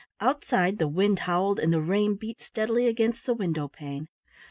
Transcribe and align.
Outside 0.19 0.79
the 0.79 0.87
wind 0.87 1.19
howled 1.19 1.59
and 1.59 1.71
the 1.71 1.79
rain 1.79 2.15
beat 2.15 2.41
steadily 2.41 2.87
against 2.87 3.27
the 3.27 3.35
window 3.35 3.67
pane. 3.67 4.07